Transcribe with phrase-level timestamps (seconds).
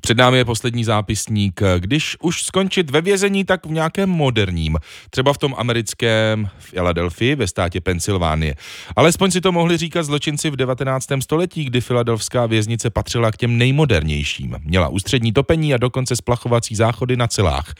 [0.00, 1.60] Před námi je poslední zápisník.
[1.78, 4.76] Když už skončit ve vězení, tak v nějakém moderním.
[5.10, 8.54] Třeba v tom americkém v Philadelphii ve státě Pensylvánie.
[8.96, 11.06] Alespoň si to mohli říkat zločinci v 19.
[11.20, 14.56] století, kdy filadelfská věznice patřila k těm nejmodernějším.
[14.62, 17.74] Měla ústřední topení a dokonce splachovací záchody na celách.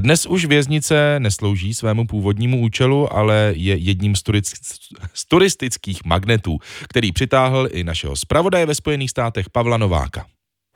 [0.00, 4.22] Dnes už věznice neslouží svému původnímu účelu, ale je jedním z,
[5.14, 6.58] z turistických magnetů,
[6.88, 10.26] který přitáhl i našeho zpravodaje ve Spojených státech Pavla Nováka.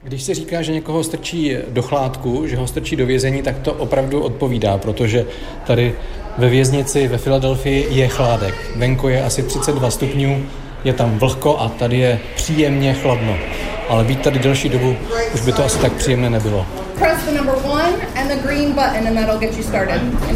[0.04, 3.72] Když se říká, že někoho strčí do chládku, že ho strčí do vězení, tak to
[3.72, 5.24] opravdu odpovídá, protože
[5.66, 5.94] tady
[6.38, 8.54] ve věznici ve Filadelfii je chládek.
[8.76, 10.46] Venko je asi 32 stupňů,
[10.84, 13.36] je tam vlhko a tady je příjemně chladno.
[13.88, 14.96] Ale být tady delší dobu,
[15.34, 16.66] už by to asi tak příjemné nebylo.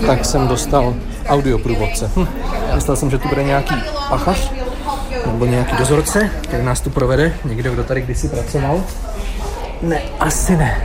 [0.06, 0.94] Tak jsem dostal
[1.26, 2.10] audioprůvodce.
[2.16, 2.26] Hm.
[2.74, 3.74] Myslel jsem, že tu bude nějaký
[4.08, 4.52] pachař
[5.26, 8.84] nebo nějaký dozorce, který nás tu provede, někdo, kdo tady kdysi pracoval.
[9.82, 10.76] Ne, asi ne.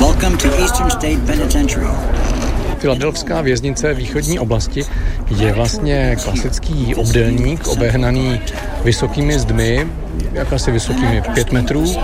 [0.00, 1.86] Welcome to Eastern State Penitentiary.
[2.78, 4.84] Filadelfská věznice východní oblasti
[5.36, 8.40] je vlastně klasický obdelník obehnaný
[8.84, 9.86] vysokými zdmi,
[10.32, 11.94] jak asi vysokými pět metrů.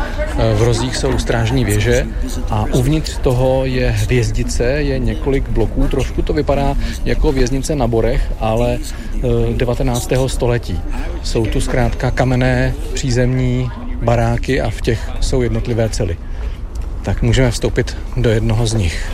[0.54, 2.06] V rozích jsou strážní věže
[2.50, 5.88] a uvnitř toho je hvězdice, je několik bloků.
[5.88, 8.78] Trošku to vypadá jako věznice na Borech, ale
[9.56, 10.12] 19.
[10.12, 10.80] Eh, století.
[11.22, 13.70] Jsou tu zkrátka kamenné přízemní
[14.02, 16.16] baráky a v těch jsou jednotlivé cely
[17.08, 19.10] tak můžeme vstoupit do jednoho z nich.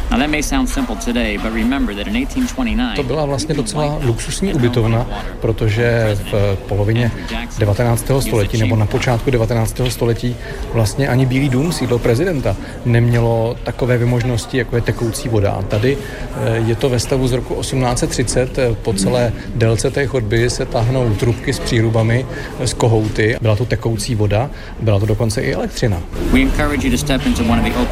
[2.97, 5.07] To byla vlastně docela luxusní ubytovna,
[5.41, 7.11] protože v polovině
[7.59, 8.11] 19.
[8.21, 9.81] století nebo na počátku 19.
[9.89, 10.37] století
[10.73, 15.51] vlastně ani Bílý dům, sídlo prezidenta, nemělo takové vymožnosti, jako je tekoucí voda.
[15.53, 18.59] A tady eh, je to ve stavu z roku 1830.
[18.59, 22.27] Eh, po celé délce té chodby se tahnou trubky s přírubami,
[22.65, 23.37] z eh, kohouty.
[23.41, 24.51] Byla to tekoucí voda,
[24.81, 26.03] byla to dokonce i elektřina.
[26.33, 27.84] We encourage you to step into one of the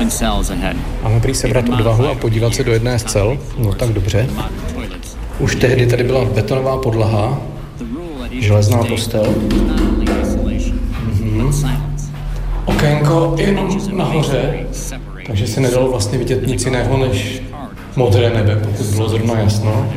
[1.03, 3.39] Máme prý sebrat odvahu a podívat se do jedné z cel?
[3.59, 4.29] No tak dobře.
[5.39, 7.39] Už tehdy tady byla betonová podlaha,
[8.31, 9.35] železná postel.
[11.23, 11.81] Mm-hmm.
[12.65, 14.67] Okénko jenom nahoře,
[15.27, 17.43] takže se nedalo vlastně vidět nic jiného než
[17.97, 19.93] modré nebe, pokud bylo zrovna jasno.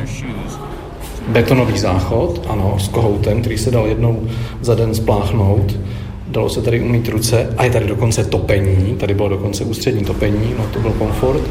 [1.28, 4.22] Betonový záchod, ano, s kohoutem, který se dal jednou
[4.60, 5.76] za den spláchnout
[6.28, 10.54] dalo se tady umít ruce a je tady dokonce topení, tady bylo dokonce ústřední topení,
[10.58, 11.42] no to byl komfort.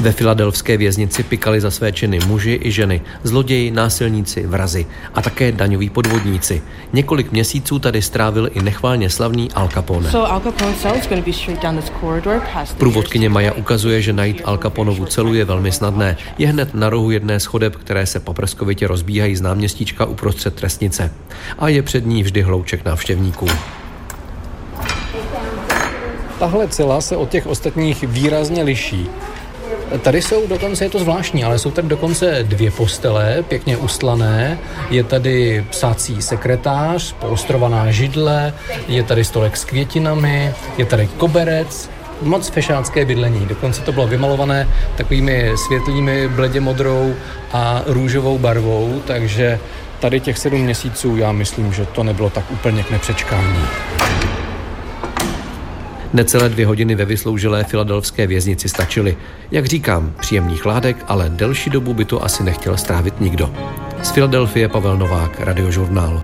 [0.00, 5.52] Ve filadelfské věznici pikali za své činy muži i ženy, zloději, násilníci, vrazi a také
[5.52, 6.62] daňoví podvodníci.
[6.92, 10.10] Několik měsíců tady strávil i nechválně slavný Al Capone.
[12.78, 16.16] Průvodkyně Maja ukazuje, že najít Al Caponovu celu je velmi snadné.
[16.38, 21.12] Je hned na rohu jedné schodeb, které se paprskovitě rozbíhají z náměstíčka uprostřed trestnice.
[21.58, 23.46] A je před ní vždy hlouček návštěvníků.
[26.38, 29.06] Tahle cela se od těch ostatních výrazně liší.
[29.98, 34.58] Tady jsou dokonce, je to zvláštní, ale jsou tady dokonce dvě postele, pěkně ustlané.
[34.90, 38.52] Je tady psací sekretář, poostrovaná židle,
[38.88, 41.90] je tady stolek s květinami, je tady koberec,
[42.22, 43.46] moc fešácké bydlení.
[43.46, 47.14] Dokonce to bylo vymalované takovými světlými bledě modrou
[47.52, 49.58] a růžovou barvou, takže
[50.00, 53.60] tady těch sedm měsíců já myslím, že to nebylo tak úplně k nepřečkání.
[56.12, 59.16] Necelé dvě hodiny ve vysloužilé filadelfské věznici stačily.
[59.50, 63.50] Jak říkám, příjemný chládek, ale delší dobu by to asi nechtěl strávit nikdo.
[64.02, 66.22] Z Filadelfie Pavel Novák, Radiožurnál.